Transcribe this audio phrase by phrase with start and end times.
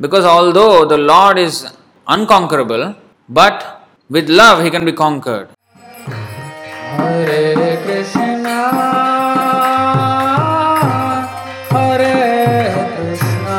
[0.00, 1.66] Because although the Lord is
[2.08, 2.96] unconquerable,
[3.28, 5.48] but with love he can be conquered.
[6.96, 8.56] Hare Krishna,
[11.70, 13.58] Hare Krishna,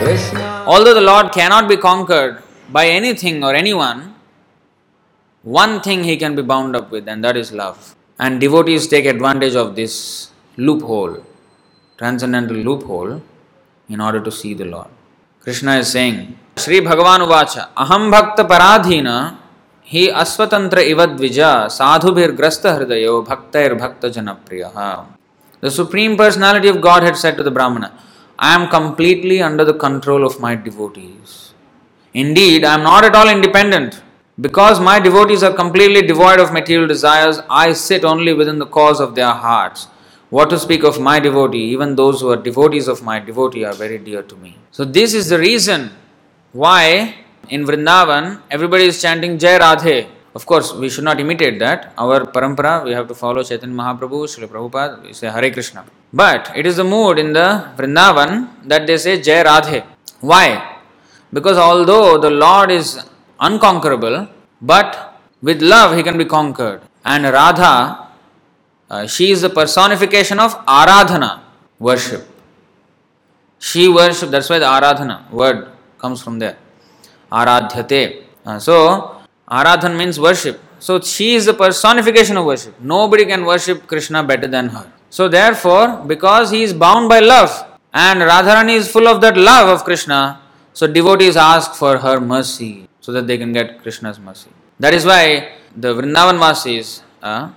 [0.00, 0.64] Krishna.
[0.66, 4.16] Although the Lord cannot be conquered by anything or anyone,
[5.42, 7.94] one thing he can be bound up with, and that is love.
[8.18, 11.24] And devotees take advantage of this loophole,
[11.98, 13.22] transcendental loophole,
[13.88, 14.88] in order to see the Lord.
[15.40, 19.38] Krishna is saying, Sri Bhagavan Uvacha, Aham Bhakta Paradhina
[19.86, 25.06] Hi Aswatantra Ivadvija Sadhubhir Grasta Hridayo Bhaktair Bhakta Janapriyaha.
[25.60, 27.92] The Supreme Personality of God had said to the Brahmana,
[28.38, 31.52] I am completely under the control of my devotees.
[32.14, 34.02] Indeed, I am not at all independent.
[34.40, 39.00] Because my devotees are completely devoid of material desires, I sit only within the cause
[39.00, 39.86] of their hearts.
[40.36, 43.72] What to speak of my devotee, even those who are devotees of my devotee are
[43.72, 44.56] very dear to me.
[44.72, 45.90] So, this is the reason
[46.50, 47.14] why
[47.50, 50.08] in Vrindavan everybody is chanting Jai Radhe.
[50.34, 51.94] Of course, we should not imitate that.
[51.96, 55.84] Our parampara, we have to follow Chaitanya Mahaprabhu, Srila Prabhupada, we say Hare Krishna.
[56.12, 59.84] But it is the mood in the Vrindavan that they say Jai Radhe.
[60.20, 60.78] Why?
[61.32, 62.98] Because although the Lord is
[63.38, 64.28] unconquerable,
[64.60, 66.80] but with love he can be conquered.
[67.04, 68.03] And Radha,
[68.90, 71.40] uh, she is the personification of Aradhana,
[71.78, 72.28] worship.
[73.58, 75.68] She worship, that's why the Aradhana word
[75.98, 76.56] comes from there.
[77.32, 78.24] Aradhyate.
[78.44, 80.60] Uh, so, Aradhan means worship.
[80.78, 82.78] So, she is the personification of worship.
[82.80, 84.92] Nobody can worship Krishna better than her.
[85.08, 87.50] So, therefore, because he is bound by love
[87.92, 90.40] and Radharani is full of that love of Krishna,
[90.72, 94.50] so devotees ask for her mercy so that they can get Krishna's mercy.
[94.80, 97.50] That is why the Vrindavan Vasis, uh,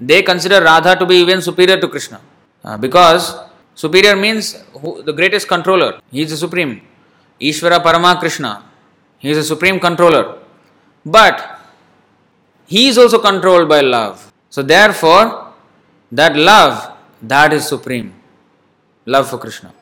[0.00, 2.20] they consider Radha to be even superior to Krishna.
[2.62, 3.36] Uh, because
[3.74, 6.00] superior means who, the greatest controller.
[6.10, 6.82] He is the supreme.
[7.40, 8.64] Ishvara Parama Krishna.
[9.18, 10.38] He is a supreme controller.
[11.04, 11.60] But
[12.66, 14.32] he is also controlled by love.
[14.50, 15.52] So therefore,
[16.12, 16.92] that love,
[17.22, 18.14] that is supreme.
[19.06, 19.72] Love for Krishna.